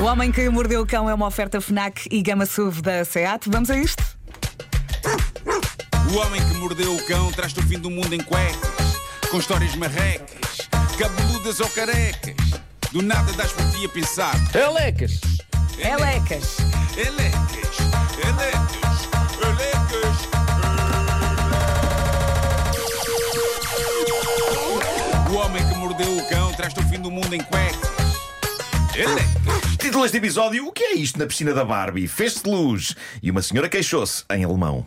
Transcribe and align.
O 0.00 0.04
Homem 0.04 0.30
que 0.30 0.48
Mordeu 0.48 0.82
o 0.82 0.86
Cão 0.86 1.10
é 1.10 1.14
uma 1.14 1.26
oferta 1.26 1.60
FNAC 1.60 2.06
e 2.08 2.22
Gama 2.22 2.46
SUV 2.46 2.80
da 2.82 3.04
SEAT. 3.04 3.48
Vamos 3.50 3.68
a 3.68 3.76
isto? 3.76 4.02
O 6.10 6.16
homem 6.18 6.40
que 6.40 6.54
mordeu 6.54 6.94
o 6.94 7.04
cão 7.04 7.30
traz-te 7.32 7.60
o 7.60 7.62
fim 7.64 7.78
do 7.78 7.90
mundo 7.90 8.14
em 8.14 8.20
cuecas, 8.20 8.96
com 9.30 9.38
histórias 9.38 9.74
marrecas, 9.74 10.68
cabeludas 10.98 11.60
ou 11.60 11.68
carecas. 11.68 12.34
Do 12.92 13.02
nada 13.02 13.30
das 13.34 13.52
por 13.52 13.70
ti 13.72 13.84
a 13.84 13.88
pensar. 13.90 14.34
Elecas! 14.54 15.20
Elecas. 15.78 16.56
Elecas, 16.96 17.76
elecas, 18.24 19.08
elecas. 19.42 20.16
O 25.30 25.34
homem 25.34 25.68
que 25.68 25.74
mordeu 25.74 26.16
o 26.16 26.28
cão 26.30 26.52
traz-te 26.54 26.80
o 26.80 26.88
fim 26.88 27.00
do 27.00 27.10
mundo 27.10 27.34
em 27.34 27.40
cuecas. 27.40 27.90
Elecas. 28.94 29.67
Título 29.78 30.02
deste 30.02 30.18
episódio: 30.18 30.66
O 30.66 30.72
que 30.72 30.82
é 30.82 30.94
isto 30.94 31.18
na 31.18 31.26
piscina 31.26 31.52
da 31.54 31.64
Barbie? 31.64 32.08
Fez-se 32.08 32.46
luz 32.48 32.94
e 33.22 33.30
uma 33.30 33.42
senhora 33.42 33.68
queixou-se 33.68 34.24
em 34.30 34.44
alemão. 34.44 34.84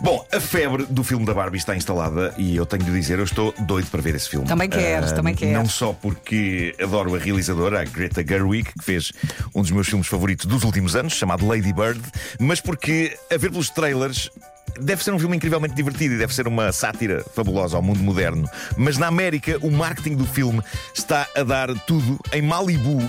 Bom, 0.00 0.24
a 0.32 0.40
febre 0.40 0.86
do 0.88 1.02
filme 1.04 1.26
da 1.26 1.34
Barbie 1.34 1.58
está 1.58 1.76
instalada 1.76 2.32
e 2.38 2.56
eu 2.56 2.64
tenho 2.64 2.84
de 2.84 2.92
dizer, 2.92 3.18
eu 3.18 3.24
estou 3.24 3.52
doido 3.58 3.90
para 3.90 4.00
ver 4.00 4.14
esse 4.14 4.28
filme. 4.30 4.46
Também 4.46 4.70
queres, 4.70 5.12
Ah, 5.12 5.14
também 5.16 5.34
queres. 5.34 5.52
Não 5.52 5.66
só 5.68 5.92
porque 5.92 6.74
adoro 6.80 7.14
a 7.14 7.18
realizadora, 7.18 7.80
a 7.82 7.84
Greta 7.84 8.24
Gerwig, 8.26 8.72
que 8.72 8.84
fez 8.84 9.12
um 9.54 9.60
dos 9.60 9.70
meus 9.70 9.88
filmes 9.88 10.06
favoritos 10.06 10.46
dos 10.46 10.62
últimos 10.62 10.96
anos, 10.96 11.12
chamado 11.12 11.46
Lady 11.46 11.72
Bird, 11.72 12.00
mas 12.38 12.60
porque, 12.60 13.14
a 13.32 13.36
ver 13.36 13.50
pelos 13.50 13.70
trailers, 13.70 14.30
Deve 14.78 15.02
ser 15.02 15.12
um 15.12 15.18
filme 15.18 15.36
incrivelmente 15.36 15.74
divertido 15.74 16.14
e 16.14 16.16
deve 16.18 16.32
ser 16.32 16.46
uma 16.46 16.70
sátira 16.70 17.24
fabulosa 17.34 17.76
ao 17.76 17.82
mundo 17.82 17.98
moderno. 18.04 18.48
Mas 18.78 18.96
na 18.96 19.08
América, 19.08 19.58
o 19.60 19.70
marketing 19.70 20.14
do 20.14 20.24
filme 20.24 20.62
está 20.96 21.26
a 21.36 21.42
dar 21.42 21.68
tudo. 21.80 22.18
Em 22.32 22.40
Malibu, 22.40 23.02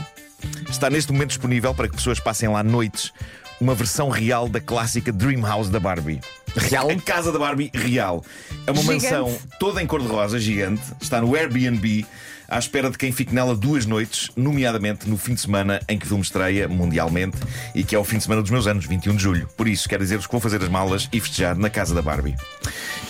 está 0.70 0.90
neste 0.90 1.12
momento 1.12 1.30
disponível 1.30 1.73
para 1.73 1.88
que 1.88 1.95
pessoas 1.95 2.20
passem 2.20 2.49
lá 2.49 2.63
noites 2.63 3.12
uma 3.60 3.76
versão 3.76 4.10
real 4.10 4.49
da 4.49 4.60
clássica 4.60 5.12
Dream 5.12 5.41
House 5.41 5.70
da 5.70 5.79
Barbie. 5.79 6.20
Real? 6.55 6.90
A 6.90 6.96
casa 6.96 7.32
da 7.32 7.38
Barbie 7.40 7.70
real. 7.74 8.26
É 8.66 8.71
uma 8.71 8.82
Gigante. 8.82 9.04
mansão 9.04 9.38
toda 9.60 9.82
em 9.82 9.85
cor-de-rosa, 9.88 10.40
gigante. 10.40 10.82
Está 10.99 11.21
no 11.21 11.35
Airbnb, 11.35 12.05
à 12.48 12.57
espera 12.57 12.90
de 12.90 12.98
quem 12.98 13.12
fique 13.12 13.34
nela 13.34 13.55
duas 13.55 13.85
noites, 13.85 14.29
nomeadamente 14.35 15.07
no 15.07 15.16
fim 15.16 15.35
de 15.35 15.41
semana 15.41 15.79
em 15.88 15.98
que 15.98 16.05
o 16.05 16.07
filme 16.10 16.24
estreia 16.24 16.68
mundialmente 16.68 17.38
e 17.76 17.84
que 17.84 17.96
é 17.96 17.99
o 17.99 18.04
fim 18.04 18.18
de 18.18 18.23
semana 18.23 18.41
dos 18.41 18.51
meus 18.51 18.66
anos, 18.68 18.85
21 18.85 19.16
de 19.16 19.21
julho. 19.23 19.48
Por 19.55 19.68
isso, 19.68 19.88
quero 19.88 20.01
dizer-vos 20.04 20.26
que 20.26 20.32
vou 20.32 20.41
fazer 20.41 20.62
as 20.62 20.68
malas 20.68 21.07
e 21.13 21.20
festejar 21.21 21.55
na 21.55 21.70
casa 21.70 21.94
da 21.94 22.01
Barbie. 22.01 22.35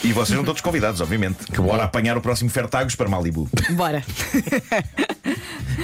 E 0.03 0.11
vocês 0.11 0.35
não 0.37 0.43
todos 0.43 0.61
convidados, 0.61 0.99
obviamente. 0.99 1.45
Que 1.45 1.61
bora 1.61 1.83
apanhar 1.85 2.17
o 2.17 2.21
próximo 2.21 2.49
Fertagos 2.49 2.93
para 2.95 3.07
Malibu. 3.09 3.49
Bora. 3.71 4.03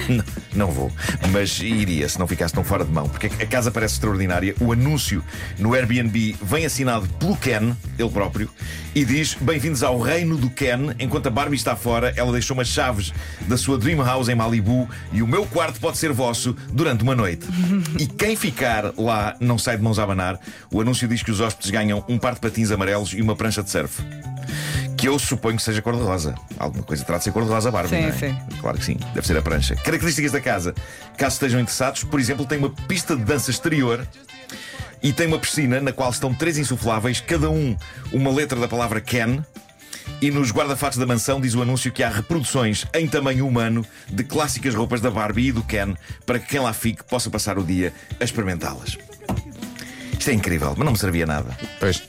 Não, 0.08 0.24
não 0.54 0.70
vou, 0.70 0.90
mas 1.30 1.60
iria 1.60 2.08
se 2.08 2.18
não 2.18 2.26
ficasse 2.26 2.54
tão 2.54 2.64
fora 2.64 2.84
de 2.84 2.90
mão, 2.90 3.08
porque 3.08 3.26
a 3.26 3.46
casa 3.46 3.70
parece 3.70 3.94
extraordinária. 3.94 4.54
O 4.60 4.72
anúncio 4.72 5.22
no 5.58 5.74
Airbnb 5.74 6.36
vem 6.42 6.64
assinado 6.64 7.06
pelo 7.18 7.36
Ken, 7.36 7.74
ele 7.98 8.10
próprio, 8.10 8.50
e 8.94 9.04
diz: 9.04 9.34
Bem-vindos 9.40 9.82
ao 9.82 10.00
reino 10.00 10.36
do 10.36 10.50
Ken. 10.50 10.94
Enquanto 10.98 11.26
a 11.26 11.30
Barbie 11.30 11.56
está 11.56 11.76
fora, 11.76 12.12
ela 12.16 12.32
deixou 12.32 12.56
umas 12.56 12.68
chaves 12.68 13.12
da 13.46 13.56
sua 13.56 13.78
Dream 13.78 14.02
House 14.04 14.28
em 14.28 14.34
Malibu 14.34 14.88
e 15.12 15.22
o 15.22 15.26
meu 15.26 15.46
quarto 15.46 15.80
pode 15.80 15.98
ser 15.98 16.12
vosso 16.12 16.56
durante 16.72 17.02
uma 17.02 17.14
noite. 17.14 17.46
E 17.98 18.06
quem 18.06 18.36
ficar 18.36 18.92
lá 18.96 19.36
não 19.40 19.58
sai 19.58 19.76
de 19.76 19.82
mãos 19.82 19.98
a 19.98 20.02
abanar. 20.02 20.38
O 20.70 20.80
anúncio 20.80 21.08
diz 21.08 21.22
que 21.22 21.30
os 21.30 21.40
hóspedes 21.40 21.70
ganham 21.70 22.04
um 22.08 22.18
par 22.18 22.34
de 22.34 22.40
patins 22.40 22.70
amarelos 22.70 23.12
e 23.12 23.22
uma 23.22 23.36
prancha 23.36 23.62
de 23.62 23.70
surf. 23.70 24.02
Que 24.98 25.06
eu 25.06 25.16
suponho 25.16 25.56
que 25.56 25.62
seja 25.62 25.80
cor-de-rosa. 25.80 26.34
Alguma 26.58 26.82
coisa 26.82 27.04
terá 27.04 27.18
de 27.18 27.24
ser 27.24 27.30
cor-de-rosa, 27.30 27.70
Barbie. 27.70 27.90
Sim, 27.90 28.02
não 28.02 28.08
é? 28.08 28.12
sim. 28.12 28.36
Claro 28.60 28.78
que 28.78 28.84
sim, 28.84 28.96
deve 29.14 29.26
ser 29.26 29.36
a 29.36 29.42
prancha. 29.42 29.76
Características 29.76 30.32
da 30.32 30.40
casa. 30.40 30.74
Caso 31.16 31.34
estejam 31.34 31.60
interessados, 31.60 32.02
por 32.02 32.18
exemplo, 32.18 32.44
tem 32.44 32.58
uma 32.58 32.70
pista 32.70 33.16
de 33.16 33.22
dança 33.22 33.48
exterior 33.48 34.04
e 35.00 35.12
tem 35.12 35.28
uma 35.28 35.38
piscina 35.38 35.80
na 35.80 35.92
qual 35.92 36.10
estão 36.10 36.34
três 36.34 36.58
insufláveis, 36.58 37.20
cada 37.20 37.48
um 37.48 37.76
uma 38.12 38.32
letra 38.32 38.58
da 38.58 38.66
palavra 38.66 39.00
Ken. 39.00 39.40
E 40.20 40.32
nos 40.32 40.50
guarda-fatos 40.50 40.98
da 40.98 41.06
mansão 41.06 41.40
diz 41.40 41.54
o 41.54 41.62
anúncio 41.62 41.92
que 41.92 42.02
há 42.02 42.08
reproduções 42.08 42.84
em 42.92 43.06
tamanho 43.06 43.46
humano 43.46 43.86
de 44.10 44.24
clássicas 44.24 44.74
roupas 44.74 45.00
da 45.00 45.12
Barbie 45.12 45.48
e 45.48 45.52
do 45.52 45.62
Ken 45.62 45.94
para 46.26 46.40
que 46.40 46.46
quem 46.46 46.60
lá 46.60 46.72
fique 46.72 47.04
possa 47.04 47.30
passar 47.30 47.56
o 47.56 47.62
dia 47.62 47.92
a 48.18 48.24
experimentá-las. 48.24 48.98
Isto 50.18 50.30
é 50.30 50.34
incrível, 50.34 50.74
mas 50.76 50.84
não 50.84 50.92
me 50.92 50.98
servia 50.98 51.24
nada. 51.24 51.56
Pois. 51.78 52.02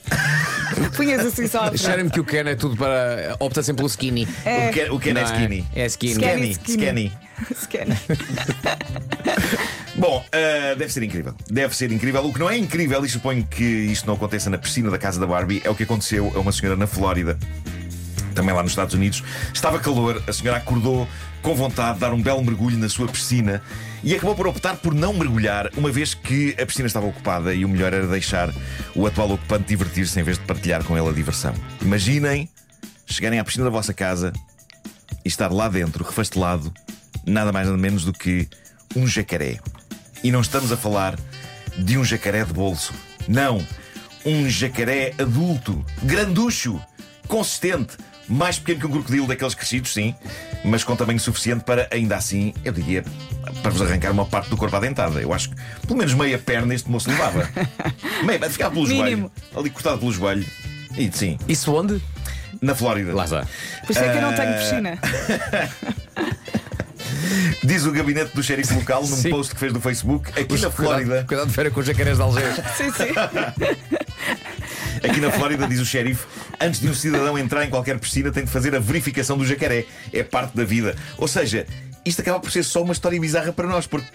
Punhas 0.96 1.24
assim 1.26 1.46
só. 1.46 1.60
a 1.64 1.66
frente. 1.68 1.82
Cheira-me 1.82 2.10
que 2.10 2.20
o 2.20 2.24
Ken 2.24 2.44
é 2.48 2.54
tudo 2.54 2.76
para. 2.76 3.36
opta 3.38 3.62
sempre 3.62 3.78
pelo 3.78 3.88
skinny. 3.88 4.26
É. 4.44 4.68
O 4.68 4.72
Ken, 4.72 4.90
o 4.92 4.98
Ken 5.00 5.10
é 5.10 5.14
Não 5.14 5.20
é? 5.20 5.24
skinny. 5.24 5.66
É 5.74 5.86
skinny. 5.86 6.12
Skinny, 6.12 6.50
Skinny, 6.52 6.68
skinny. 6.68 7.12
Scanner. 7.54 7.98
Bom, 9.96 10.24
ah, 10.32 10.74
deve 10.76 10.92
ser 10.92 11.02
incrível. 11.02 11.34
Deve 11.50 11.74
ser 11.76 11.90
incrível. 11.92 12.24
O 12.26 12.32
que 12.32 12.38
não 12.38 12.48
é 12.50 12.56
incrível, 12.56 13.04
e 13.04 13.08
suponho 13.08 13.44
que 13.46 13.64
isto 13.64 14.06
não 14.06 14.14
aconteça 14.14 14.48
na 14.50 14.58
piscina 14.58 14.90
da 14.90 14.98
casa 14.98 15.18
da 15.20 15.26
Barbie, 15.26 15.60
é 15.64 15.70
o 15.70 15.74
que 15.74 15.82
aconteceu 15.82 16.32
a 16.34 16.38
uma 16.38 16.52
senhora 16.52 16.76
na 16.76 16.86
Flórida, 16.86 17.38
também 18.34 18.54
lá 18.54 18.62
nos 18.62 18.72
Estados 18.72 18.94
Unidos. 18.94 19.22
Estava 19.52 19.78
calor, 19.78 20.22
a 20.26 20.32
senhora 20.32 20.58
acordou 20.58 21.06
com 21.42 21.54
vontade 21.54 21.94
de 21.94 22.00
dar 22.00 22.12
um 22.12 22.20
belo 22.20 22.42
mergulho 22.44 22.76
na 22.78 22.88
sua 22.88 23.08
piscina 23.08 23.62
e 24.02 24.14
acabou 24.14 24.34
por 24.34 24.46
optar 24.46 24.76
por 24.76 24.94
não 24.94 25.12
mergulhar, 25.12 25.70
uma 25.76 25.90
vez 25.90 26.14
que 26.14 26.54
a 26.60 26.66
piscina 26.66 26.86
estava 26.86 27.06
ocupada 27.06 27.54
e 27.54 27.64
o 27.64 27.68
melhor 27.68 27.92
era 27.92 28.06
deixar 28.06 28.52
o 28.94 29.06
atual 29.06 29.30
ocupante 29.32 29.64
divertir-se 29.68 30.18
em 30.18 30.22
vez 30.22 30.38
de 30.38 30.44
partilhar 30.44 30.84
com 30.84 30.96
ele 30.96 31.08
a 31.08 31.12
diversão. 31.12 31.54
Imaginem 31.82 32.48
chegarem 33.06 33.38
à 33.38 33.44
piscina 33.44 33.64
da 33.64 33.70
vossa 33.70 33.92
casa 33.92 34.32
e 35.24 35.28
estar 35.28 35.52
lá 35.52 35.68
dentro, 35.68 36.04
refastelado, 36.04 36.72
nada 37.26 37.52
mais 37.52 37.66
nada 37.66 37.78
menos 37.78 38.04
do 38.04 38.12
que 38.12 38.48
um 38.96 39.06
jacaré. 39.06 39.58
E 40.22 40.30
não 40.30 40.40
estamos 40.40 40.70
a 40.72 40.76
falar 40.76 41.18
de 41.78 41.98
um 41.98 42.04
jacaré 42.04 42.44
de 42.44 42.52
bolso. 42.52 42.92
Não. 43.26 43.64
Um 44.24 44.48
jacaré 44.48 45.14
adulto, 45.18 45.84
granducho, 46.02 46.80
consistente, 47.26 47.96
mais 48.30 48.58
pequeno 48.58 48.80
que 48.80 48.86
um 48.86 48.90
crocodilo 48.90 49.26
daqueles 49.26 49.54
crescidos, 49.54 49.92
sim, 49.92 50.14
mas 50.64 50.84
com 50.84 50.94
tamanho 50.96 51.18
suficiente 51.20 51.64
para, 51.64 51.88
ainda 51.90 52.16
assim, 52.16 52.54
eu 52.64 52.72
diria, 52.72 53.04
para 53.62 53.70
vos 53.70 53.82
arrancar 53.82 54.12
uma 54.12 54.24
parte 54.24 54.48
do 54.48 54.56
corpo 54.56 54.74
à 54.76 54.80
dentada. 54.80 55.20
Eu 55.20 55.32
acho 55.32 55.50
que 55.50 55.56
pelo 55.86 55.98
menos 55.98 56.14
meia 56.14 56.38
perna 56.38 56.74
este 56.74 56.88
moço 56.90 57.10
levava. 57.10 57.48
meia, 58.24 58.48
ficava 58.48 58.72
pelo 58.72 58.86
joelho, 58.86 59.04
Mínimo. 59.04 59.32
ali 59.56 59.68
cortado 59.70 59.98
pelo 59.98 60.12
joelho. 60.12 60.46
E 60.96 61.10
sim, 61.12 61.38
Isso 61.48 61.74
onde? 61.74 62.00
na 62.62 62.74
Flórida. 62.74 63.14
Lá 63.14 63.24
está. 63.24 63.46
Por 63.86 63.90
isso 63.92 64.00
é 64.00 64.10
que 64.12 64.18
eu 64.18 64.22
não 64.22 64.34
tenho 64.34 64.50
Ah. 64.50 64.54
piscina. 64.58 64.98
Diz 67.64 67.84
o 67.84 67.92
gabinete 67.92 68.34
do 68.34 68.42
xerife 68.42 68.74
local 68.74 69.02
num 69.02 69.16
Sim. 69.16 69.30
post 69.30 69.54
que 69.54 69.60
fez 69.60 69.72
no 69.72 69.80
Facebook. 69.80 70.30
Aqui 70.30 70.40
na 70.40 70.46
Cuidado, 70.46 70.72
Flórida, 70.72 71.24
cuidado 71.26 71.48
de 71.48 71.54
feira 71.54 71.70
com 71.70 71.80
os 71.80 71.86
jacarés 71.86 72.16
de 72.16 72.22
Algés. 72.22 72.54
Sim, 72.76 72.90
sim. 72.92 73.12
aqui 75.02 75.20
na 75.20 75.30
Flórida, 75.30 75.66
diz 75.66 75.80
o 75.80 75.86
xerife, 75.86 76.26
antes 76.60 76.80
de 76.80 76.88
um 76.88 76.94
cidadão 76.94 77.38
entrar 77.38 77.64
em 77.64 77.70
qualquer 77.70 77.98
piscina, 77.98 78.30
tem 78.30 78.44
de 78.44 78.50
fazer 78.50 78.74
a 78.74 78.78
verificação 78.78 79.36
do 79.36 79.46
jacaré. 79.46 79.84
É 80.12 80.22
parte 80.22 80.56
da 80.56 80.64
vida. 80.64 80.96
Ou 81.16 81.28
seja, 81.28 81.66
isto 82.04 82.20
acaba 82.20 82.40
por 82.40 82.50
ser 82.50 82.62
só 82.62 82.82
uma 82.82 82.92
história 82.92 83.20
bizarra 83.20 83.52
para 83.52 83.66
nós, 83.66 83.86
porque 83.86 84.08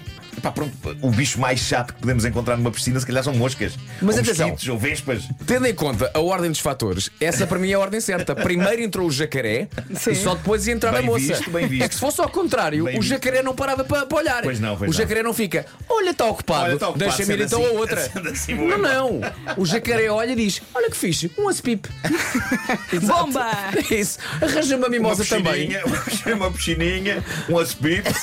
pá, 0.46 0.52
pronto, 0.52 0.74
o 1.02 1.10
bicho 1.10 1.40
mais 1.40 1.60
chato 1.60 1.94
que 1.94 2.00
podemos 2.02 2.24
encontrar 2.26 2.56
numa 2.58 2.72
piscina, 2.72 3.00
se 3.00 3.06
calhar 3.06 3.24
são 3.24 3.34
moscas. 3.34 3.74
Mas 4.02 4.16
ou 4.16 4.22
atenção. 4.22 4.48
mosquitos, 4.50 4.68
ou 4.70 4.78
vespas. 4.78 5.24
Tendo 5.48 5.66
em 5.66 5.74
conta 5.74 6.12
a 6.14 6.20
ordem 6.20 6.50
dos 6.52 6.60
fatores, 6.60 7.10
essa 7.20 7.48
para 7.48 7.58
mim 7.60 7.72
é 7.72 7.74
a 7.74 7.80
ordem 7.80 8.00
certa. 8.00 8.36
Primeiro 8.36 8.82
entrou 8.82 9.08
o 9.08 9.12
jacaré 9.12 9.68
Sim. 9.96 10.12
e 10.12 10.16
só 10.16 10.36
depois 10.36 10.68
ia 10.68 10.74
entrar 10.74 10.92
Bem 10.92 11.02
a 11.02 11.04
moça. 11.04 11.20
visto, 11.26 11.50
bem 11.50 11.68
visto. 11.68 11.84
É 11.84 11.88
que 11.88 11.96
se 11.96 12.00
fosse 12.02 12.22
ao 12.22 12.30
contrário, 12.30 12.86
Bem 12.86 12.98
o 12.98 13.02
visto. 13.02 13.10
jacaré 13.10 13.42
não 13.42 13.56
parava 13.56 13.84
para, 13.84 14.06
para 14.06 14.18
olhar. 14.18 14.44
Pois 14.44 14.60
não, 14.60 14.78
pois 14.78 14.90
o 14.90 14.94
não. 14.94 15.00
jacaré 15.00 15.24
não 15.24 15.34
fica, 15.34 15.66
olha, 15.90 16.12
está 16.12 16.26
ocupado, 16.26 16.74
está 16.74 16.90
ocupado, 16.90 17.10
deixa-me 17.16 17.34
ir 17.40 17.46
então 17.46 17.62
a 17.64 17.68
assim- 17.68 17.78
outra. 17.78 18.02
sendo 18.10 18.30
assim, 18.30 18.54
não, 18.54 18.78
não. 18.78 19.22
O 19.58 19.66
jacaré 19.66 20.10
olha 20.10 20.32
e 20.32 20.36
diz: 20.36 20.62
Olha 20.74 20.90
que 20.90 20.98
fixe, 20.98 21.32
um 21.38 21.50
aspip. 21.50 21.88
Bomba! 23.02 23.50
É 23.90 23.96
isso. 23.96 24.20
Arranja-me 24.42 24.76
uma 24.76 24.86
Uma 24.86 24.90
mimosa 24.90 25.26
também. 25.26 25.68
piscininha, 25.68 25.84
uma 26.36 26.52
piscininha, 26.52 27.24
um 27.50 27.58
aspito. 27.60 28.14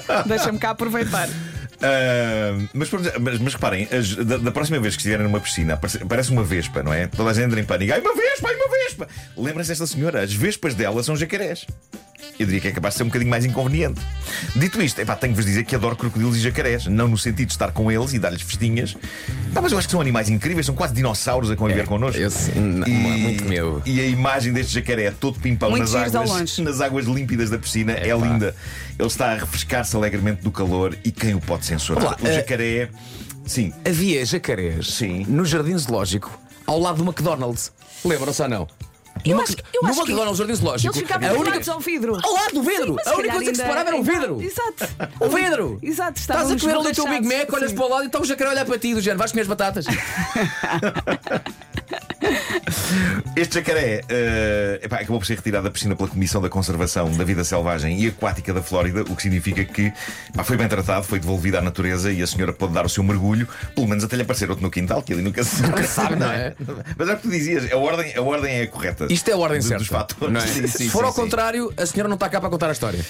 Deixa-me 0.26 0.58
cá 0.58 0.70
aproveitar. 0.70 1.28
Ah, 1.80 2.56
mas, 2.72 2.88
mas, 3.20 3.38
mas 3.40 3.54
reparem, 3.54 3.88
as- 3.90 4.14
da, 4.14 4.36
da 4.36 4.50
próxima 4.52 4.78
vez 4.78 4.94
que 4.94 5.00
estiverem 5.00 5.24
numa 5.26 5.40
piscina, 5.40 5.76
parece, 6.08 6.30
uma 6.30 6.44
vespa, 6.44 6.82
não 6.82 6.92
é? 6.92 7.06
Toda 7.08 7.30
a 7.30 7.32
gente 7.32 7.46
entra 7.46 7.60
em 7.60 7.64
pânico. 7.64 7.92
Ai, 7.92 8.00
uma 8.00 8.14
vespa, 8.14 8.48
ai, 8.48 8.54
uma 8.56 8.68
vespa! 8.68 9.08
Lembrem-se 9.36 9.70
desta 9.70 9.86
senhora, 9.86 10.22
as 10.22 10.32
vespas 10.32 10.74
dela 10.74 11.02
são 11.02 11.16
jacarés. 11.16 11.66
Eu 12.38 12.46
diria 12.46 12.60
que 12.60 12.68
é 12.68 12.72
capaz 12.72 12.94
de 12.94 12.98
ser 12.98 13.02
um 13.04 13.06
bocadinho 13.06 13.30
mais 13.30 13.44
inconveniente. 13.44 14.00
Dito 14.56 14.80
isto, 14.82 15.00
epá, 15.00 15.14
tenho 15.16 15.32
que 15.32 15.36
vos 15.36 15.44
dizer 15.46 15.64
que 15.64 15.74
adoro 15.76 15.96
crocodilos 15.96 16.36
e 16.36 16.40
jacarés. 16.40 16.86
Não 16.86 17.06
no 17.08 17.18
sentido 17.18 17.46
de 17.48 17.52
estar 17.52 17.72
com 17.72 17.90
eles 17.90 18.12
e 18.12 18.18
dar-lhes 18.18 18.42
festinhas. 18.42 18.94
Pá, 19.52 19.60
mas 19.60 19.72
eu 19.72 19.78
acho 19.78 19.86
que 19.88 19.92
são 19.92 20.00
animais 20.00 20.28
incríveis, 20.28 20.66
são 20.66 20.74
quase 20.74 20.94
dinossauros 20.94 21.50
a 21.50 21.56
conviver 21.56 21.86
connosco. 21.86 22.20
esse- 22.20 22.52
não, 22.58 22.86
muito 22.88 23.44
meu. 23.44 23.82
E 23.84 24.00
a 24.00 24.06
imagem 24.06 24.52
deste 24.52 24.74
jacaré 24.74 25.10
todo 25.10 25.38
pimpão 25.38 25.70
Muito 25.70 25.82
nas 25.92 25.94
águas, 26.14 26.58
nas 26.58 26.80
águas 26.80 27.06
límpidas 27.06 27.50
da 27.50 27.58
piscina 27.58 27.92
é, 27.92 28.08
Epá. 28.08 28.24
linda. 28.26 28.54
Ele 28.98 29.08
está 29.08 29.32
a 29.32 29.34
refrescar-se 29.34 29.94
alegremente 29.96 30.42
do 30.42 30.50
calor 30.50 30.96
e 31.04 31.10
quem 31.12 31.34
o 31.34 31.40
pode 31.40 31.66
censurar? 31.66 32.04
Olá, 32.04 32.16
o 32.22 32.26
eh, 32.26 32.32
jacaré. 32.34 32.88
Sim, 33.44 33.72
Havia 33.84 34.24
jacarés 34.24 34.86
Sim. 34.94 35.24
no 35.28 35.44
jardim 35.44 35.76
zoológico 35.76 36.38
ao 36.66 36.78
lado 36.78 36.98
do 36.98 37.04
McDonald's. 37.04 37.72
Lembram-se 38.04 38.40
ou 38.42 38.48
não? 38.48 38.68
Eu 39.24 39.32
Numa, 39.32 39.42
acho 39.44 39.56
que- 39.56 39.62
eu 39.62 39.82
numa 39.82 39.90
acho 39.90 40.00
que 40.00 40.06
que- 40.06 40.12
agora 40.12 40.30
no 40.30 40.36
Jardim 40.36 40.54
Zoológico. 40.54 40.94
Eles 40.94 41.02
ficavam 41.08 41.28
a 41.28 41.32
única 41.38 41.72
ao 41.72 41.80
vidro. 41.80 42.18
Ao 42.22 42.32
lado 42.32 42.52
do 42.54 42.62
vidro! 42.62 42.86
Sim, 42.86 42.92
mas 42.96 43.06
a 43.06 43.10
única 43.16 43.28
calhar 43.28 43.34
coisa 43.36 43.50
que 43.50 43.56
se 43.56 43.62
ainda- 43.62 43.74
separava 43.74 43.88
era 43.90 43.96
o 43.98 44.02
vidro! 44.02 44.42
Exato. 44.42 44.88
O 45.20 45.28
vidro! 45.28 45.78
Exato, 45.82 46.18
Estás 46.20 46.50
a 46.50 46.56
comer 46.58 46.74
ali 46.76 46.88
o 46.88 46.94
teu 46.94 47.08
Big 47.08 47.26
Mac, 47.26 47.52
olhas 47.52 47.70
sim. 47.70 47.76
para 47.76 47.84
o 47.84 47.88
lado 47.88 48.02
e 48.02 48.06
está 48.06 48.20
o 48.20 48.24
jacaré 48.24 48.50
a 48.50 48.52
olhar 48.54 48.64
para 48.66 48.78
ti, 48.78 48.94
do 48.94 49.00
género, 49.00 49.18
vais 49.18 49.30
comer 49.30 49.42
as 49.42 49.48
batatas. 49.48 49.84
Este 53.36 53.56
jacaré 53.56 54.02
eh, 54.08 54.80
epá, 54.82 54.96
acabou 54.96 55.18
por 55.18 55.26
ser 55.26 55.34
retirado 55.36 55.64
da 55.64 55.70
piscina 55.70 55.96
pela 55.96 56.08
Comissão 56.08 56.40
da 56.40 56.48
Conservação 56.48 57.10
da 57.10 57.24
Vida 57.24 57.42
Selvagem 57.44 58.00
e 58.00 58.08
Aquática 58.08 58.52
da 58.54 58.62
Flórida, 58.62 59.02
o 59.02 59.16
que 59.16 59.22
significa 59.22 59.64
que 59.64 59.92
pá, 60.34 60.44
foi 60.44 60.56
bem 60.56 60.68
tratado, 60.68 61.04
foi 61.04 61.18
devolvido 61.18 61.58
à 61.58 61.62
natureza 61.62 62.12
e 62.12 62.22
a 62.22 62.26
senhora 62.26 62.52
pode 62.52 62.72
dar 62.72 62.84
o 62.86 62.88
seu 62.88 63.02
mergulho, 63.02 63.48
pelo 63.74 63.88
menos 63.88 64.04
até 64.04 64.16
lhe 64.16 64.22
aparecer 64.22 64.48
outro 64.48 64.62
no 64.64 64.70
quintal, 64.70 65.02
que 65.02 65.12
ele 65.12 65.22
nunca, 65.22 65.42
se- 65.44 65.62
nunca 65.62 65.82
sabe, 65.84 66.16
não 66.16 66.30
é? 66.30 66.54
Mas 66.96 67.08
é 67.08 67.12
o 67.12 67.16
que 67.16 67.22
tu 67.22 67.30
dizias, 67.30 67.72
a 67.72 67.76
ordem, 67.76 68.14
a 68.16 68.22
ordem 68.22 68.54
é 68.54 68.62
a 68.62 68.66
correta. 68.68 69.06
Isto 69.10 69.28
é 69.30 69.32
a 69.32 69.36
ordem 69.38 69.58
De- 69.60 69.64
certa. 69.66 69.78
Dos 69.82 69.88
fatores. 69.88 70.32
não 70.32 70.40
é? 70.40 70.46
Sim, 70.46 70.66
sim, 70.66 70.84
Se 70.84 70.88
for 70.90 71.00
sim, 71.00 71.04
ao 71.06 71.12
sim. 71.12 71.20
contrário, 71.20 71.72
a 71.76 71.86
senhora 71.86 72.08
não 72.08 72.14
está 72.14 72.28
cá 72.28 72.40
para 72.40 72.50
contar 72.50 72.68
a 72.68 72.72
história. 72.72 73.04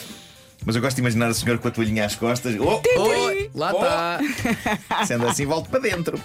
Mas 0.65 0.77
eu 0.77 0.83
gosto 0.83 0.97
de 0.97 1.01
imaginar 1.03 1.29
a 1.29 1.35
senhora 1.35 1.59
com 1.59 1.69
a 1.69 1.71
toalhinha 1.71 2.05
às 2.07 2.15
costas. 2.15 2.55
Oh, 2.59 2.81
Oi, 3.01 3.51
lá 3.55 3.73
está. 3.73 4.21
Sendo 5.07 5.27
assim, 5.27 5.45
volto 5.47 5.69
para 5.69 5.81
dentro. 5.81 6.19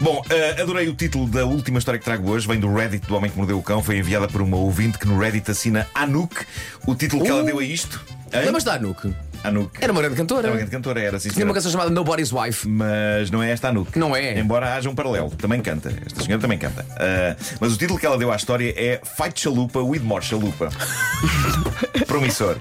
Bom, 0.00 0.22
eh, 0.28 0.60
adorei 0.60 0.88
o 0.88 0.94
título 0.94 1.26
da 1.28 1.44
última 1.44 1.78
história 1.78 1.98
que 1.98 2.04
trago 2.04 2.28
hoje. 2.30 2.46
Vem 2.46 2.58
do 2.58 2.72
Reddit 2.72 3.06
do 3.06 3.14
Homem 3.16 3.30
que 3.30 3.36
Mordeu 3.36 3.58
o 3.58 3.62
Cão. 3.62 3.82
Foi 3.82 3.96
enviada 3.98 4.26
por 4.28 4.42
uma 4.42 4.56
ouvinte 4.56 4.98
que 4.98 5.06
no 5.06 5.18
Reddit 5.18 5.50
assina 5.50 5.86
Anouk. 5.94 6.34
O 6.86 6.94
título 6.94 7.22
que 7.22 7.28
ela 7.30 7.42
Uh. 7.42 7.46
deu 7.46 7.58
a 7.58 7.64
isto. 7.64 8.00
Lembras 8.32 8.64
da 8.64 8.74
Anouk? 8.74 9.12
Anouk. 9.42 9.70
Era 9.80 9.90
uma 9.92 10.00
grande 10.02 10.16
cantora. 10.16 10.40
Era 10.42 10.50
uma 10.50 10.56
grande 10.56 10.70
cantora, 10.70 11.00
era, 11.00 11.18
sim, 11.18 11.30
Tinha 11.30 11.44
uma 11.46 11.54
canção 11.54 11.70
chamada 11.72 11.88
Nobody's 11.90 12.30
Wife. 12.30 12.68
Mas 12.68 13.30
não 13.30 13.42
é 13.42 13.50
esta 13.50 13.68
Anouk. 13.68 13.98
Não 13.98 14.14
é. 14.14 14.38
Embora 14.38 14.74
haja 14.74 14.90
um 14.90 14.94
paralelo. 14.94 15.30
Também 15.30 15.60
canta. 15.62 15.92
Esta 16.04 16.22
senhora 16.22 16.40
também 16.42 16.58
canta. 16.58 16.84
Ah, 16.96 17.34
mas 17.60 17.72
o 17.72 17.76
título 17.78 17.98
que 17.98 18.04
ela 18.04 18.18
deu 18.18 18.30
à 18.30 18.36
história 18.36 18.72
é 18.76 19.00
Fight 19.16 19.40
Chalupa 19.40 19.80
with 19.80 20.00
More 20.00 20.22
Chalupa. 20.24 20.68
Promissor. 22.06 22.58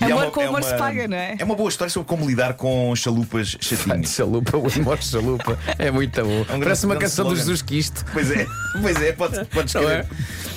E 0.00 0.04
Amor 0.12 0.30
com 0.30 0.40
amor 0.40 0.62
se 0.64 0.74
paga, 0.76 1.06
não 1.06 1.16
é? 1.16 1.36
É 1.38 1.44
uma 1.44 1.54
boa 1.54 1.68
história 1.68 1.90
sobre 1.90 2.08
como 2.08 2.26
lidar 2.26 2.54
com 2.54 2.94
chalupas 2.96 3.56
chatinhos. 3.60 4.10
Chalupa, 4.14 4.56
o 4.56 4.66
amor 4.80 5.02
chalupa. 5.02 5.58
É 5.78 5.90
muito 5.90 6.20
bom. 6.22 6.40
um 6.56 6.60
Parece 6.60 6.86
uma 6.86 6.96
canção 6.96 7.26
do 7.26 7.34
slogan. 7.34 7.40
Jesus 7.40 7.62
Cristo. 7.62 8.04
Pois 8.12 8.30
é, 8.30 8.46
pois 8.80 9.02
é, 9.02 9.12
pode, 9.12 9.44
pode 9.46 9.74
Não 9.74 9.82
é? 9.90 10.00
escrever. 10.00 10.06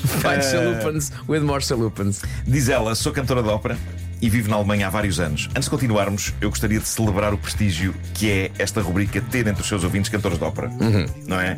Fight 0.04 0.40
Ah. 0.40 0.42
chalupans 0.42 1.12
with 1.28 1.42
more 1.42 1.64
chalupans. 1.64 2.22
Diz 2.48 2.70
ela, 2.70 2.96
sou 2.96 3.12
cantora 3.12 3.42
de 3.44 3.50
ópera 3.50 3.78
e 4.24 4.30
vivo 4.30 4.50
na 4.50 4.56
Alemanha 4.56 4.88
há 4.88 4.90
vários 4.90 5.20
anos. 5.20 5.50
Antes 5.50 5.66
de 5.66 5.70
continuarmos, 5.70 6.34
eu 6.40 6.50
gostaria 6.50 6.80
de 6.80 6.88
celebrar 6.88 7.34
o 7.34 7.38
prestígio 7.38 7.94
que 8.14 8.32
é 8.32 8.52
esta 8.58 8.82
rubrica 8.82 9.20
ter 9.20 9.46
entre 9.48 9.62
os 9.62 9.68
seus 9.68 9.84
ouvintes 9.84 10.10
cantores 10.10 10.38
de 10.38 10.44
ópera. 10.46 10.72
Não 11.28 11.38
é? 11.38 11.58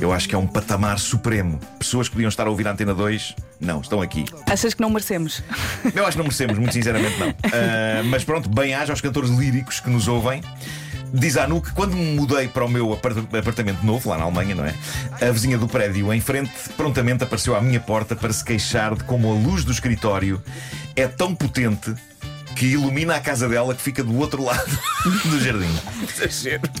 Eu 0.00 0.10
acho 0.10 0.26
que 0.26 0.34
é 0.34 0.38
um 0.38 0.46
patamar 0.46 0.98
supremo. 0.98 1.60
Pessoas 1.78 2.08
que 2.08 2.14
podiam 2.14 2.30
estar 2.30 2.46
a 2.46 2.50
ouvir 2.50 2.66
a 2.66 2.72
Antena 2.72 2.94
2, 2.94 3.36
não, 3.60 3.82
estão 3.82 4.00
aqui. 4.00 4.24
Achas 4.46 4.72
que 4.72 4.80
não 4.80 4.88
merecemos? 4.88 5.42
Eu 5.94 6.04
acho 6.06 6.12
que 6.12 6.18
não 6.18 6.24
merecemos, 6.24 6.56
muito 6.56 6.72
sinceramente 6.72 7.20
não. 7.20 7.34
Ah, 7.52 8.02
mas 8.04 8.24
pronto, 8.24 8.48
bem 8.48 8.72
haja 8.74 8.92
aos 8.92 9.02
cantores 9.02 9.28
líricos 9.28 9.78
que 9.78 9.90
nos 9.90 10.08
ouvem. 10.08 10.40
Diz 11.12 11.36
a 11.36 11.44
Anu 11.44 11.60
que 11.60 11.72
quando 11.72 11.96
me 11.96 12.14
mudei 12.14 12.46
para 12.48 12.64
o 12.64 12.68
meu 12.68 12.92
apart- 12.92 13.18
apartamento 13.34 13.82
novo, 13.84 14.10
lá 14.10 14.18
na 14.18 14.24
Alemanha, 14.24 14.54
não 14.54 14.64
é? 14.64 14.74
A 15.20 15.30
vizinha 15.30 15.58
do 15.58 15.66
prédio 15.68 16.12
em 16.12 16.20
frente 16.20 16.52
prontamente 16.76 17.24
apareceu 17.24 17.56
à 17.56 17.60
minha 17.60 17.80
porta 17.80 18.14
para 18.14 18.32
se 18.32 18.44
queixar 18.44 18.94
de 18.94 19.04
como 19.04 19.30
a 19.30 19.34
luz 19.34 19.64
do 19.64 19.72
escritório 19.72 20.42
é 20.94 21.06
tão 21.08 21.34
potente 21.34 21.92
que 22.56 22.66
ilumina 22.66 23.14
a 23.14 23.20
casa 23.20 23.48
dela 23.48 23.74
que 23.74 23.80
fica 23.80 24.02
do 24.04 24.16
outro 24.18 24.42
lado 24.44 24.78
do 25.24 25.40
jardim. 25.40 25.70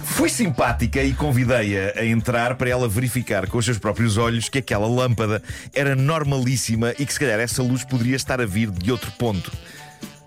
Fui 0.04 0.28
simpática 0.28 1.02
e 1.02 1.12
convidei-a 1.14 1.98
a 2.00 2.04
entrar 2.04 2.54
para 2.56 2.68
ela 2.68 2.88
verificar 2.88 3.46
com 3.46 3.56
os 3.58 3.64
seus 3.64 3.78
próprios 3.78 4.16
olhos 4.18 4.48
que 4.48 4.58
aquela 4.58 4.86
lâmpada 4.86 5.42
era 5.74 5.96
normalíssima 5.96 6.92
e 6.98 7.06
que 7.06 7.12
se 7.12 7.18
calhar 7.20 7.40
essa 7.40 7.62
luz 7.62 7.82
poderia 7.84 8.16
estar 8.16 8.40
a 8.40 8.46
vir 8.46 8.70
de 8.70 8.92
outro 8.92 9.10
ponto. 9.12 9.50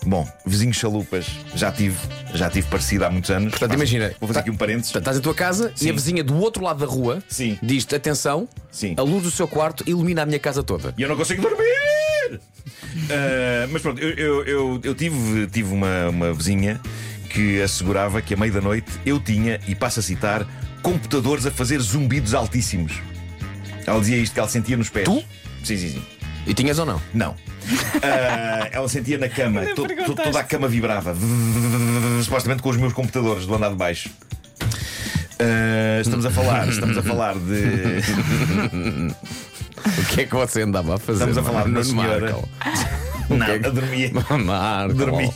Bom, 0.06 0.28
vizinhos 0.46 0.78
chalupas, 0.78 1.26
já 1.56 1.72
tive, 1.72 1.98
já 2.34 2.50
tive 2.50 2.68
parecido 2.68 3.06
há 3.06 3.10
muitos 3.10 3.32
anos. 3.32 3.52
Portanto, 3.52 3.74
imagina. 3.74 4.14
Vou 4.20 4.28
fazer 4.28 4.40
aqui 4.40 4.52
um 4.52 4.58
parênteses. 4.58 4.94
Estás 4.94 5.18
em 5.18 5.22
tua 5.22 5.34
casa 5.34 5.72
Sim. 5.76 5.88
e 5.88 5.90
a 5.90 5.94
vizinha 5.94 6.24
do 6.24 6.38
outro 6.38 6.64
lado 6.64 6.80
da 6.80 6.86
rua 6.86 7.24
Sim. 7.28 7.58
diz-te: 7.62 7.96
atenção, 7.96 8.48
Sim. 8.72 8.96
a 8.98 9.02
luz 9.02 9.24
do 9.24 9.32
seu 9.32 9.48
quarto 9.48 9.84
ilumina 9.88 10.24
a 10.24 10.26
minha 10.26 10.40
casa 10.40 10.64
toda. 10.64 10.94
E 10.98 11.02
eu 11.02 11.10
não 11.10 11.16
consigo 11.16 11.42
dormir! 11.42 11.64
Ah, 13.10 13.68
mas 13.72 13.82
pronto, 13.82 14.00
eu, 14.00 14.12
eu, 14.12 14.44
eu, 14.46 14.82
eu 14.84 14.96
tive, 14.96 15.48
tive 15.48 15.74
uma, 15.74 16.10
uma 16.10 16.34
vizinha 16.34 16.80
que 17.30 17.60
assegurava 17.62 18.22
que 18.22 18.36
à 18.36 18.38
meia 18.38 18.52
da 18.52 18.62
noite 18.62 18.92
eu 19.04 19.20
tinha, 19.20 19.60
e 19.68 19.74
passo 19.74 20.00
a 20.00 20.04
citar, 20.04 20.48
computadores 20.84 21.46
a 21.46 21.52
fazer 21.52 21.80
zumbidos 21.80 22.34
altíssimos. 22.36 22.94
Ela 23.86 24.00
dizia 24.00 24.18
isto 24.18 24.34
que 24.34 24.40
ela 24.40 24.48
sentia 24.48 24.78
nos 24.78 24.90
pés. 24.90 25.06
Tu? 25.06 25.24
Sim, 25.64 25.78
sim, 25.78 25.90
sim. 25.90 26.04
E 26.46 26.54
tinhas 26.54 26.78
ou 26.80 26.86
não? 26.86 27.02
Não. 27.14 27.36
Ah, 28.04 28.68
ela 28.72 28.90
sentia 28.90 29.18
na 29.18 29.30
cama, 29.30 29.62
to- 29.76 29.88
to- 29.88 30.16
toda 30.16 30.40
a 30.40 30.44
cama 30.44 30.68
vibrava, 30.68 31.16
supostamente 32.24 32.62
com 32.62 32.70
os 32.70 32.78
meus 32.78 32.92
computadores 32.94 33.46
do 33.46 33.56
andar 33.56 33.70
de 33.70 33.76
baixo. 33.76 34.10
Ah, 35.40 36.02
estamos 36.02 36.26
a 36.26 36.32
falar, 36.32 36.68
estamos 36.68 36.98
a 36.98 37.02
falar 37.04 37.36
de. 37.36 38.02
O 39.86 40.06
que 40.14 40.22
é 40.22 40.26
que 40.26 40.34
você 40.36 40.62
andava 40.62 40.96
a 40.96 40.98
fazer? 40.98 41.30
Estamos 41.30 41.38
a 41.38 41.44
falar 41.44 41.64
de 41.64 41.70
uma 41.70 41.80
Nuno 41.80 41.86
senhora. 41.86 42.32
Marco? 42.32 42.50
Nada, 43.30 43.72
dormia. 43.72 44.12
Marco. 44.44 44.94
Dormia. 44.96 45.30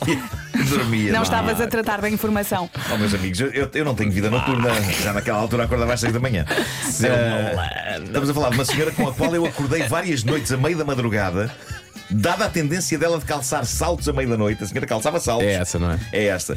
Dormia. 0.68 1.12
Não 1.12 1.22
estavas 1.22 1.60
a 1.60 1.66
tratar 1.66 2.00
da 2.00 2.08
informação. 2.10 2.68
Oh, 2.92 2.96
meus 2.96 3.14
amigos, 3.14 3.40
eu, 3.40 3.48
eu- 3.50 3.70
eu 3.74 3.84
não 3.84 3.94
tenho 3.94 4.10
vida 4.10 4.30
noturna. 4.30 4.68
Já 5.02 5.12
naquela 5.12 5.38
altura 5.38 5.64
acordava 5.64 5.94
às 5.94 6.00
6 6.00 6.12
da 6.12 6.20
manhã. 6.20 6.44
Ah, 6.48 7.98
estamos 8.04 8.30
a 8.30 8.34
falar 8.34 8.50
de 8.50 8.54
uma 8.56 8.64
senhora 8.64 8.90
com 8.92 9.08
a 9.08 9.14
qual 9.14 9.34
eu 9.34 9.44
acordei 9.46 9.82
várias 9.84 10.24
noites 10.24 10.50
a 10.52 10.56
meio 10.56 10.76
da 10.76 10.84
madrugada. 10.84 11.50
Dada 12.10 12.46
a 12.46 12.48
tendência 12.48 12.98
dela 12.98 13.18
de 13.18 13.24
calçar 13.24 13.64
saltos 13.66 14.08
a 14.08 14.12
meio 14.12 14.28
da 14.28 14.36
noite, 14.36 14.64
a 14.64 14.66
senhora 14.66 14.86
calçava 14.86 15.20
saltos. 15.20 15.46
É 15.46 15.52
essa, 15.54 15.78
não 15.78 15.90
é? 15.92 15.98
É 16.12 16.24
esta. 16.26 16.56